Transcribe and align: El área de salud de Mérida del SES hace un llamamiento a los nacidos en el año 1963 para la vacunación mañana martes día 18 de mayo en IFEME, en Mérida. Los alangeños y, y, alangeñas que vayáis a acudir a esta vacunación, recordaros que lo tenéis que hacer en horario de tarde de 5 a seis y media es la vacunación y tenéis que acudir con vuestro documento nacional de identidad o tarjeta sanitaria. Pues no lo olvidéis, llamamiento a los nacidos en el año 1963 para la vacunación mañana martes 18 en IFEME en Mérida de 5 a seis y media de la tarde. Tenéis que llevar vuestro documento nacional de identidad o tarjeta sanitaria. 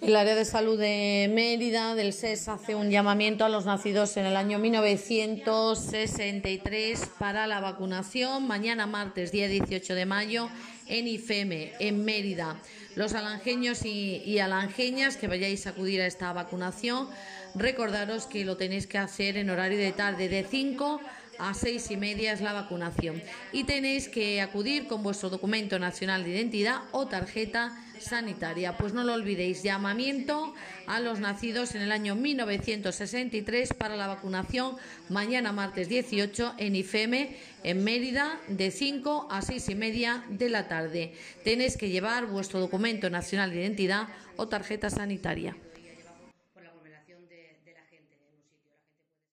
El 0.00 0.14
área 0.14 0.36
de 0.36 0.44
salud 0.44 0.78
de 0.78 1.28
Mérida 1.34 1.96
del 1.96 2.12
SES 2.12 2.46
hace 2.48 2.76
un 2.76 2.88
llamamiento 2.88 3.44
a 3.44 3.48
los 3.48 3.66
nacidos 3.66 4.16
en 4.16 4.26
el 4.26 4.36
año 4.36 4.60
1963 4.60 7.10
para 7.18 7.48
la 7.48 7.58
vacunación 7.60 8.46
mañana 8.46 8.86
martes 8.86 9.32
día 9.32 9.48
18 9.48 9.96
de 9.96 10.06
mayo 10.06 10.50
en 10.86 11.08
IFEME, 11.08 11.72
en 11.80 12.04
Mérida. 12.04 12.62
Los 12.94 13.14
alangeños 13.14 13.84
y, 13.84 14.22
y, 14.24 14.38
alangeñas 14.38 15.16
que 15.16 15.26
vayáis 15.26 15.66
a 15.66 15.70
acudir 15.70 16.00
a 16.00 16.06
esta 16.06 16.32
vacunación, 16.32 17.08
recordaros 17.56 18.26
que 18.26 18.44
lo 18.44 18.56
tenéis 18.56 18.86
que 18.86 18.98
hacer 18.98 19.36
en 19.36 19.50
horario 19.50 19.78
de 19.78 19.90
tarde 19.90 20.28
de 20.28 20.46
5 20.48 21.00
a 21.38 21.54
seis 21.54 21.90
y 21.90 21.96
media 21.96 22.32
es 22.32 22.40
la 22.40 22.52
vacunación 22.52 23.22
y 23.52 23.64
tenéis 23.64 24.08
que 24.08 24.40
acudir 24.40 24.86
con 24.86 25.02
vuestro 25.02 25.30
documento 25.30 25.78
nacional 25.78 26.24
de 26.24 26.30
identidad 26.30 26.82
o 26.92 27.06
tarjeta 27.06 27.76
sanitaria. 28.00 28.76
Pues 28.76 28.92
no 28.92 29.04
lo 29.04 29.14
olvidéis, 29.14 29.62
llamamiento 29.62 30.54
a 30.86 31.00
los 31.00 31.20
nacidos 31.20 31.74
en 31.74 31.82
el 31.82 31.92
año 31.92 32.14
1963 32.14 33.74
para 33.74 33.96
la 33.96 34.06
vacunación 34.06 34.76
mañana 35.08 35.52
martes 35.52 35.88
18 35.88 36.54
en 36.58 36.76
IFEME 36.76 37.36
en 37.64 37.84
Mérida 37.84 38.40
de 38.48 38.70
5 38.70 39.28
a 39.30 39.42
seis 39.42 39.68
y 39.68 39.74
media 39.74 40.24
de 40.28 40.48
la 40.48 40.68
tarde. 40.68 41.14
Tenéis 41.44 41.76
que 41.76 41.90
llevar 41.90 42.26
vuestro 42.26 42.60
documento 42.60 43.10
nacional 43.10 43.50
de 43.50 43.60
identidad 43.60 44.08
o 44.36 44.48
tarjeta 44.48 44.90
sanitaria. 44.90 45.56